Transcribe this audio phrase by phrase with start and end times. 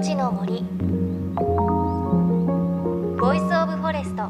[0.00, 0.62] 命の森。
[3.20, 4.22] ボイスオブフォレスト。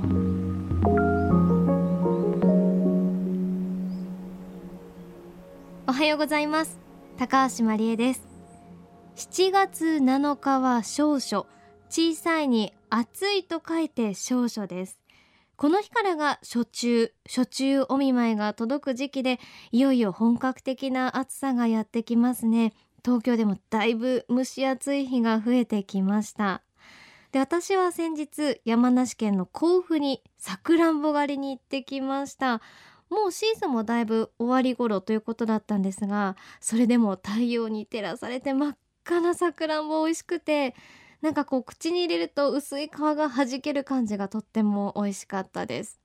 [5.87, 6.81] おはようございます。
[7.17, 8.27] 高橋真理恵です。
[9.15, 11.47] 7月7日は小暑
[11.89, 14.99] 小さいに暑いと書いて小暑です。
[15.55, 17.13] この日からが暑中。
[17.29, 19.39] 暑中お見舞いが届く時期で
[19.71, 22.73] いよいよ本格的な暑さがやってきますね。
[23.05, 26.63] 東京でもだいぶ蒸し暑い日が増えてきました。
[27.33, 32.61] で私は先日山梨県の甲府にさくらんぼ狩りに行ってきました。
[33.09, 40.77] もうシーズンもだいぶ終わり頃ということだったんですがそれでも太陽に照らされて真っ赤なさくらんぼ美味しくて
[41.21, 46.01] なんかこう口に入れると薄い皮が弾ける感じがとっても美味しかったです。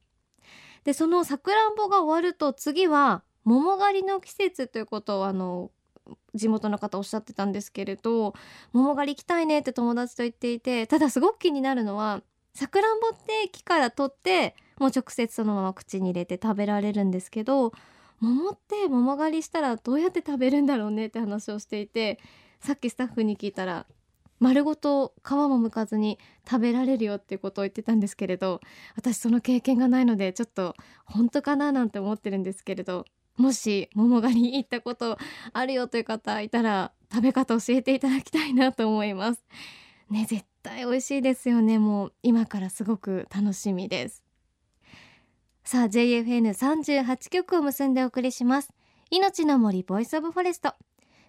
[0.84, 5.72] でそのさくらんぼが終わると次は桃狩りの季節ということをあの
[6.34, 8.34] 地元の方おっしゃってたんですけれど
[8.74, 12.22] 桃狩り行きたいねって友達と言っていてただすごく気になるのは
[12.54, 17.74] さくらんぼって木から取ってもう直接そのまま口に入れて食べられるんですけど
[18.20, 22.20] 桃って桃狩りしたらどうやって食べるんだろうねって話をしていて
[22.60, 23.86] さっきスタッフに聞いたら
[24.40, 28.60] 丸ごと皮も剥かずに食べられるよっていうことを言ってたんですけれど
[28.96, 33.06] 私その経験がないのでちょっと本当かななんて思ってるんですけれど
[33.38, 35.18] もし桃狩りに行ったこと
[35.52, 39.44] あるよという方いたら食べ方教えていただきたいなと思います。
[40.10, 41.80] ね絶対美味しいですよね。
[41.80, 44.24] もう今からすごく楽しみです。
[45.64, 48.72] さあ JFN38 曲を結んでお送りします。
[49.10, 50.76] 命の森ボイスオブフォレスト。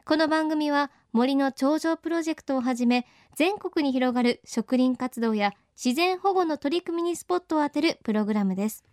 [0.05, 8.85] この番組は森の長城プロジェクトをはじめ全国に広がる植林活動や自然保護の取り組みにスポットを当てるプログラムです。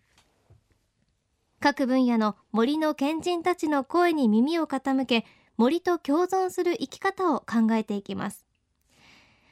[1.64, 5.26] 各分野の森の賢人たちの声に耳を傾け
[5.56, 8.46] 森と共存する生き方を考えていきます。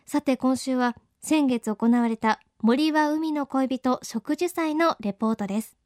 [0.06, 5.78] さて今週は先月行われた森は海の恋人植樹祭のレポートです。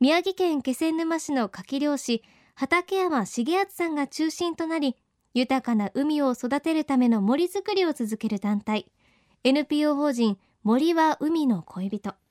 [0.00, 2.22] 宮城県気仙沼市の牡蠣漁師
[2.54, 4.96] 畠山重敦さんが中心となり
[5.32, 8.92] 豊かな海を育てるための森づくりを続ける団体
[9.44, 12.25] NPO 法人森は海の恋人。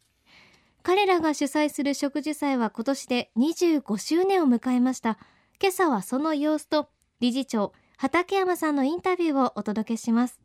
[0.85, 5.18] 彼らが主催する植樹祭は今年で25周年を迎えました。
[5.59, 10.40] 今朝はその様子と理事長畠山さんのインタビューをお届けします。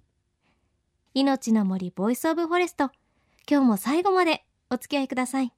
[1.12, 2.90] 命の森ボイスオブフォレスト。
[3.46, 5.52] 今日も最後までお付き合いください。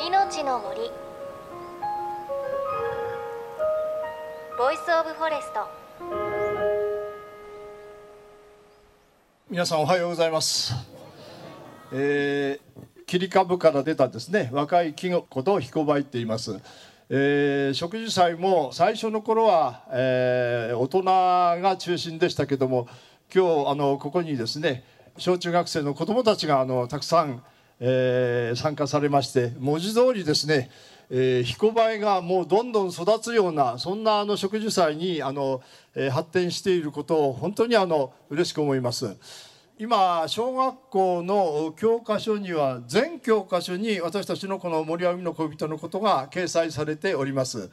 [0.00, 0.90] 命の森。
[4.56, 6.35] ボイスオブフォレスト。
[9.48, 10.74] 皆さんおはようございます、
[11.92, 16.58] えー、切り株から出たですね若い木のことを彦梅って言います、
[17.10, 21.02] えー、植樹祭も最初の頃は、えー、大人
[21.62, 22.88] が中心でしたけども
[23.32, 24.82] 今日あのここにですね
[25.16, 27.40] 小中学生の子どもたちがあのたくさん、
[27.78, 30.70] えー、参加されまして文字通りですね
[31.08, 35.62] えー、彦梅がもうどんどん育つようなそんなあの植樹祭にあの、
[35.94, 39.16] えー、発展していることを本当にあの嬉しく思います。
[39.78, 47.70] 今小学校の教科書には全教科書に私たちのこの森は海の恋人のことが掲載されております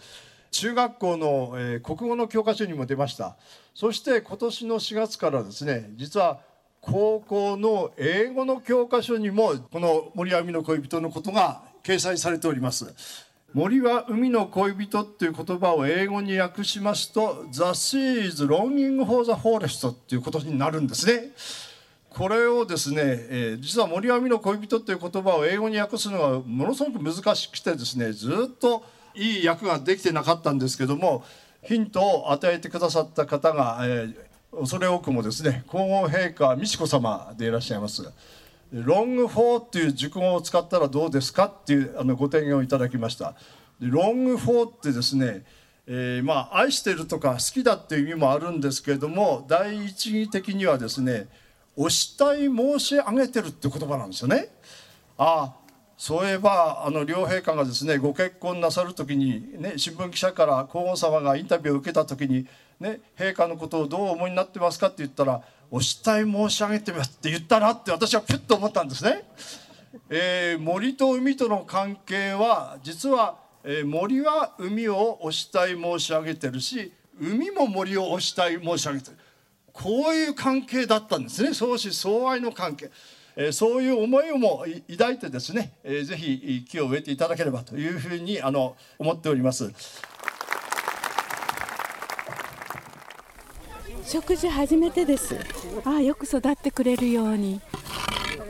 [0.52, 3.38] 中学校の、国語の教科書にも出ました
[3.74, 6.41] そして今年の4月からですね実は
[6.86, 12.94] 高校の英語の教科書にもこの森は海の恋人のことが掲載されております。
[13.54, 21.32] 森は海の恋人っていう言葉を英語に訳しますと The sea is longing for the forest っていうことになるんですね。
[22.10, 28.84] これをですね、えー、実は森は海の恋人っていう言葉を英語に訳すのがものすごく難しくてですねずっと
[29.16, 31.24] いい訳ができてなかったんですけども
[31.64, 34.16] ヒントを与えてくださった方が、えー、
[34.59, 38.03] 恐れ多くもですね皇后陛下美智子様でいらっしゃいます。
[38.73, 43.35] ロングフォーっていう熟語を使ったらどうですかっていうあのご提言をいただきました
[43.79, 45.46] でロングフォーってですね、
[45.85, 51.28] えー、まあ愛してるとか好きだっていう意味もあるんですけれども第一義的にはですね
[51.78, 54.50] お慕い申し上げてるって言葉なんですよね
[55.20, 55.64] ああ
[55.96, 62.47] そういえばあの両陛下がですねご結婚なさる時に、ね、新聞記者から皇后様がインタビューを受けた時に、
[62.84, 65.41] ね、陛下のことをどうお思いになってますかって言ったら
[65.72, 69.24] お慕い申し上げてますって言ったなって私はピュッと思ったんですね。
[70.09, 76.91] えー、森と海との関係は実は、えー、森は海をお慕い申し上げてるし
[77.22, 79.18] 海も森をお慕い申し上げてる
[79.72, 82.91] こういう関係だったんですね相思相愛の関係、
[83.36, 89.72] えー、そういう思いをも抱いてですね、えー、ぜひ木を植えていただければというふうにあの思っております。
[94.05, 95.38] 食事初めてです。
[95.85, 97.61] あよく育ってくれるように。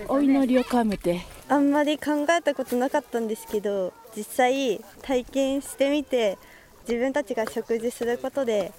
[0.07, 1.21] お祈りを込めて。
[1.47, 6.37] あんまり考えたことなかったんですけど実際体験してみて
[6.87, 8.71] 自分たちが食事することで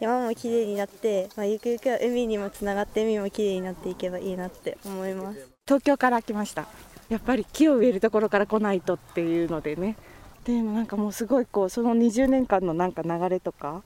[0.00, 5.48] 山もきれいになって、まあ、ゆくゆくは海にもつながって海もきれいになっていけばいいなって思います。
[5.66, 6.66] 東京から来ました。
[7.08, 9.96] やっぱり木を植えるところから来ないとっていうのでね。
[10.44, 13.82] でなんかもうすごいこうその20年間のなんか流れとか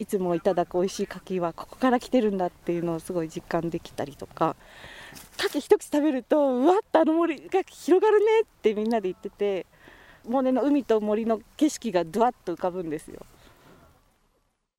[0.00, 4.56] いつもいただく美味しい柿はここから来てるんだっていうのをすごい実感できたりとか
[5.38, 9.66] 牡蠣一口食べるとうわっとあの森が広がるねってみんなで言ってて
[10.26, 13.24] モネの海と森の景色がドワッと浮かぶんですよ。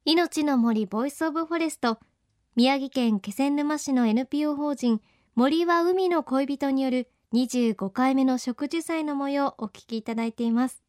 [0.05, 1.99] 命の森ボイスオブフォレスト
[2.55, 5.01] 宮城県気仙沼市の NPO 法人
[5.35, 10.81] 森は海の恋人による25回目の植樹祭の模様をお聞きいただいています。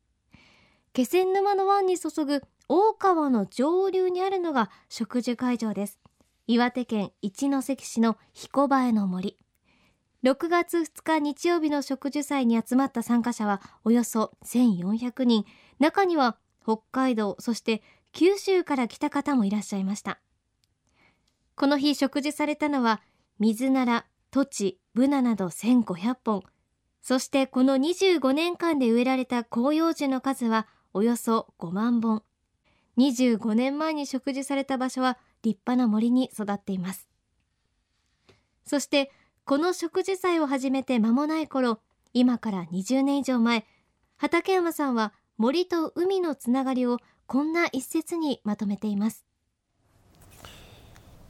[0.94, 2.42] 気仙沼の湾に注ぐ
[2.74, 6.00] 大川の上流にあるのが植樹会場です。
[6.46, 9.36] 岩手県一関市の彦映の森。
[10.24, 15.44] 6月2日日曜日の植樹祭に集まった参加者はおよそ1400人。
[15.80, 17.82] 中には北海道そして
[18.12, 20.18] 九州から来た方もいらっしゃいました。
[21.56, 23.02] この日植樹されたのは
[23.38, 26.42] 水なら土地ブナなど1500本。
[27.02, 32.22] そしてこの25年間で植えられた広葉樹の数はおよそ5万本。
[32.98, 37.08] 25年前に植樹された場所は立派な森に育っています。
[38.64, 39.10] そして
[39.44, 41.80] この植樹祭を始めて間もない頃
[42.14, 43.64] 今から20年以上前
[44.16, 49.24] 畠山さんは森と海のつながりをこんな一節にまとめています。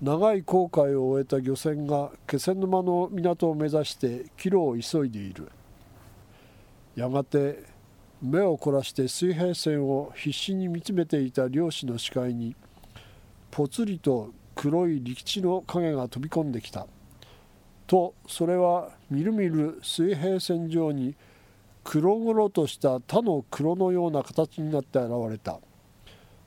[0.03, 5.51] 長い航海を終えた漁船が気仙沼の港を目指して帰路を急いでいる。
[6.97, 7.72] やがて
[8.23, 12.55] 目を凝らして水平線を必死に見つめていた漁師の視界に
[13.51, 16.87] ぽつりと黒い陸地の影が飛び込んできた。
[17.89, 21.17] とそれはみるみる水平線上に
[21.83, 25.59] 黒々とした他の黒のような形になって現れた。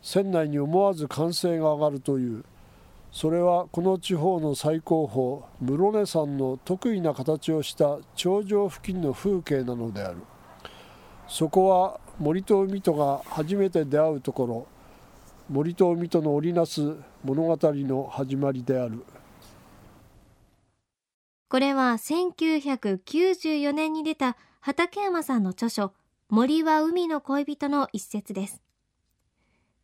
[0.02, 2.46] 船内に思わず歓声が上がるという。
[3.12, 5.10] それはこの地方の最高
[5.60, 10.20] 峰室根山の得意な形をした頂上付近の風景なのである。
[11.28, 14.68] そこは森と海とが初めて出会うところ。
[15.50, 19.06] 森と海との織りなす物語の始まりである。
[21.50, 25.94] これは1994年に出た畠山さんの著書
[26.30, 28.62] 森は海の恋人の一節です。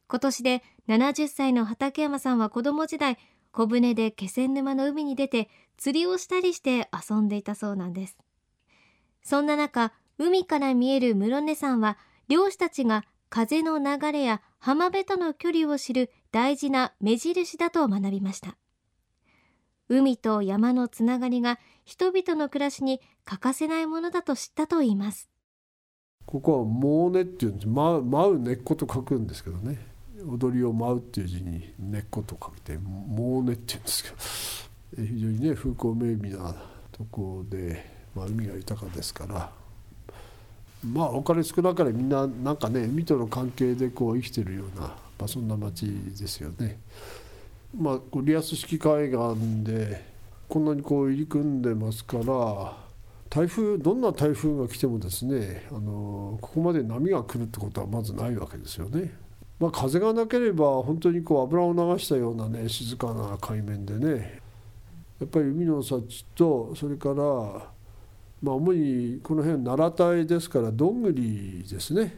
[0.08, 3.18] 今年で70歳の畠山さんは子供時代
[3.52, 8.18] 小舟で気仙沼の海に出て釣りをしたりして遊んでいたそうなんです。
[9.24, 9.94] そんな中
[10.24, 11.98] 海から見える室根山は
[12.28, 18.56] 漁師たちが風の流れや浜辺との距離を知る大事な目印だと学びました。
[19.90, 25.28] 海と山のつながりが人々の暮らしに欠かせないものだと知ったといいます。
[26.28, 27.68] ここは「もうね」っていうんです。
[27.68, 28.00] 舞
[28.34, 29.80] う根っこと書くんですけどね。
[30.24, 33.44] 踊りを舞うっていう字に根っこと書いて「もう。
[33.44, 34.10] ね」っていうんですけ
[35.02, 35.08] ど。
[35.08, 36.56] 非常にね風光明媚な
[36.92, 39.61] とこで、まあ、海が豊かですから。
[40.84, 44.96] まあお金少なかれみんななんかね海との関係でこう生きてるような、ま
[45.26, 46.80] あ、そんな町ですよね。
[47.78, 50.04] まあ、リアス式海岸で
[50.50, 52.78] こんなにこう入り組んでますから
[53.30, 59.14] 台風どんな台風が来てもですねあのここまで波が来るってことはまずないわけですよね。
[59.58, 64.42] まあ、風がなければ本当にこう油を流したようなね静かな海面でね
[65.20, 67.70] やっぱり海の幸とそれから
[68.42, 72.16] まあ、主にこの辺奈良隊ですからどんぐりですね。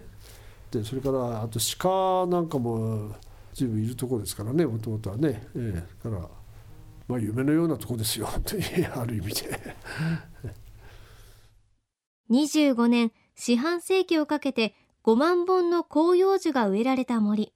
[0.71, 3.11] でそれからあと鹿なんかも
[3.53, 6.27] 随分いるとこですからねもともとはね、ええ、から
[7.07, 8.27] まあ夢のようなとこですよ。
[8.95, 9.75] ある意味で。
[12.31, 17.53] 25年四半世紀をかけて5万本の広葉樹が植えられた森。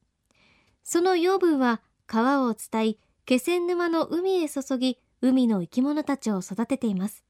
[0.83, 7.26] その養分は川を伝い気仙沼の海へ注ぎ海の生き物たちを育てています。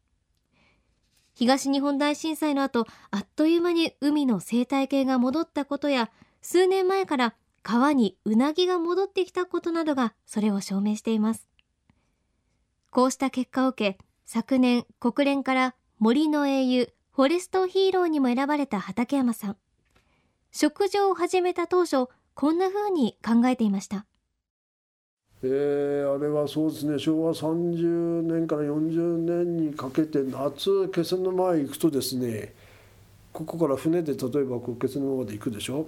[1.38, 6.10] 東日本大震災の後、あっという間に海の生態系が戻ったことや、
[6.42, 11.48] 数年前から川にうなぎが戻ってきたことなどがそれを証明しています。
[12.90, 19.58] こうした結果を受け、昨年国連から森の英雄、フォレストヒーローにも選ばれた畠山さん。
[20.52, 24.08] 食事を始めた当初、こんな風に考えていました。
[25.44, 32.54] えー、あれはそうですね昭和30年から40年にかけて夏気仙沼へ行くとですね
[33.32, 35.86] ここから船で例えばこう気仙沼まで行くでしょ？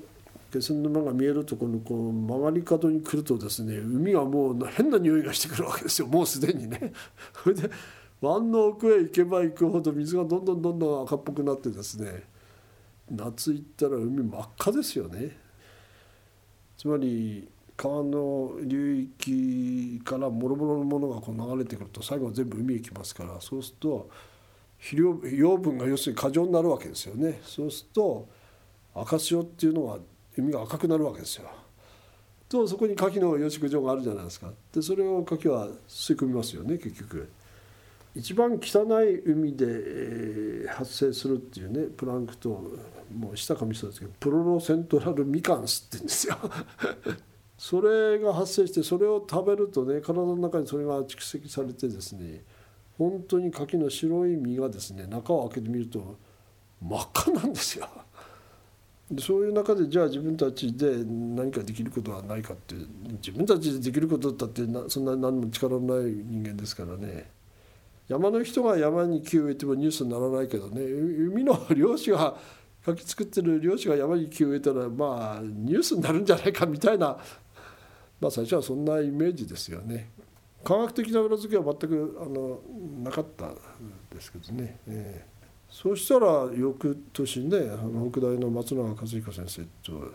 [0.51, 6.93] 気仙沼が見えるところのこう曲がり角に来るとですね海がもう変な匂いがしてくるわけですよもうすでにね。
[7.43, 7.69] それで
[8.21, 12.23] 湾の奥へ行けば行くほど水がどんどんどんどん赤っぽくなってですね
[13.09, 15.37] 夏行ったら海真っ赤ですよね。
[16.77, 17.47] つまり
[17.79, 24.09] 川の流域からもろもろのものがこう流れてくると最後は全部海へ行きますからそうすると
[24.77, 27.39] 肥料養分が要するに過剰になるわけですよね。
[27.41, 28.27] そうすると
[28.93, 29.97] 赤潮っていうのは
[30.37, 31.49] 海が赤くなるわけですよ。
[32.49, 34.51] とそこに牡蠣の養殖場があるじゃないですか。
[34.73, 37.29] でそれを牡蠣は吸い込みますよね結局。
[38.13, 46.37] 一番汚い海で、えー、発生するっていうねプランクトンもう下かみそうですけどプロロセントラルミカンスって言うんですよ。
[47.59, 52.41] それが発生してそれを食べるとね体の中にそれが蓄積されてですね
[52.97, 56.17] 本当に牡蠣の白い身がですね中を開けてみると
[56.81, 57.87] 真っ赤なんですよ。
[59.19, 62.75] そういう中でじゃあ自分たちで何かできることはないかって
[63.23, 67.29] 自分たちでできることだってそんな何も力のない人間ですからね
[68.07, 72.37] 山の人が山に木を植えてもニュースにならないけどね海の漁師が
[72.85, 77.17] 書き作ってる漁師が山に木を植えたらまあニュースになるんじゃないかみたいな
[78.19, 80.09] まあ最初はそんなイメージですよね。
[80.63, 82.59] 科学的な裏付けは全くあの
[83.03, 83.55] なかったん
[84.13, 84.79] ですけどね。
[84.87, 90.11] えーそうしたら翌年ねあの北大の松永和彦先生と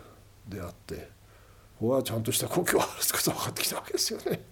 [0.49, 0.95] 出会って
[1.79, 4.45] ここはちゃんとした根拠があるってことが分かってきたわけですよね。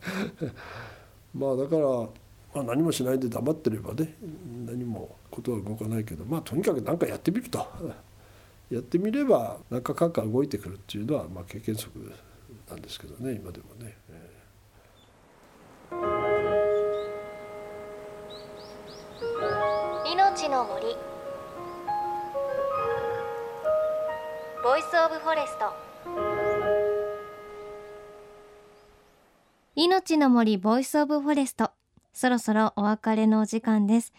[1.35, 2.09] まあだから、ま
[2.57, 4.17] あ、何もしないで黙ってればね
[4.67, 7.67] 何もことは動かないけどまあとにかく何かやってみると
[8.71, 12.13] やってみれば何かかんか動いてくるっていうのは、まあ、経験則
[12.73, 13.97] なんですけどね今でもね。
[20.11, 20.97] 命の森。
[24.63, 25.73] ボイスオブフォレスト。
[29.75, 31.73] 命の森ボイスオブフォレスト。
[32.15, 34.13] そろそろお別れのお時間です。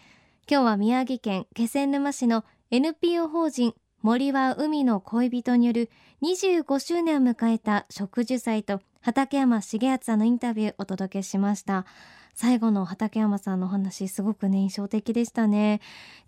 [0.47, 5.89] 今日は宮城県気仙沼市の NPO 法人森は海の恋人による
[6.23, 11.85] 25周年を迎えた植樹祭と畠山重敦さんのインタビューお届けしました。
[12.33, 15.79] 最後の畠山さんの話すごくね印象的でしたね。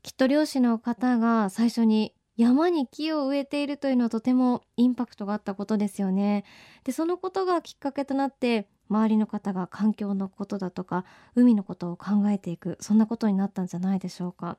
[0.04, 6.46] きっと漁師の方が最初に山に木を植えているというのはとてもインパクトがあったことですよね。
[6.86, 11.04] でそのことがきっかけとなって周りの方が環境のことだとか
[11.36, 14.58] 海のことを考えていくそんなことになったんじゃないでしょうか。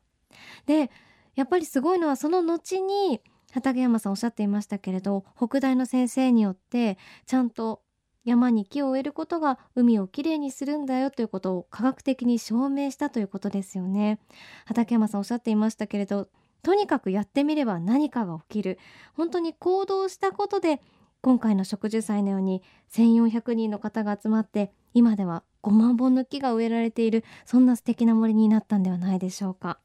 [0.67, 0.91] で
[1.37, 3.21] やっぱりすごいのはその後に
[3.53, 7.83] 畠山さんおっしゃっていましたけれど北大の先生によってちゃんと
[8.25, 14.19] 山に木を植えることが海をきれいにするんだよということを科学的に証明したということですよね。
[14.65, 16.29] 畠山さんおっしゃっていましたけれど
[16.63, 18.79] とにかくやってみれば何かが起きる。
[19.15, 20.81] 本当に行動したことで
[21.23, 22.63] 今回の植樹祭のように
[22.93, 29.79] 1400人の方が集まって今では5万本の木が植えられているそんな素敵な森になったんではないでしょうか。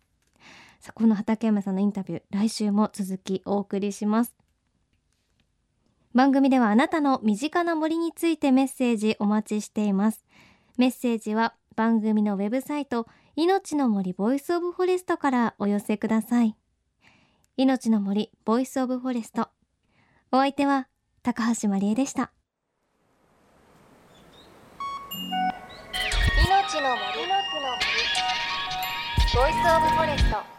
[0.81, 4.33] さあこの畠山さんのインタビュー来週も続きお送りします。
[6.15, 10.25] 番組ではあなたの身近な森についてメッセージお待ちしています。
[10.77, 16.55] メッセージは番組のウェブサイト命の森ボイスオブフォレストからお寄せください。
[17.57, 19.50] 命の森ボイスオブフォレスト。
[20.31, 20.88] お相手は
[21.21, 22.31] 高橋真理恵でした。
[26.43, 27.01] 命の森。
[29.35, 30.50] ボイスオブフォレスト。